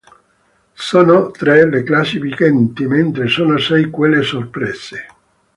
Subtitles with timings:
[0.87, 5.05] Sono tre le classi vigenti, mentre sono sei quelle soppresse.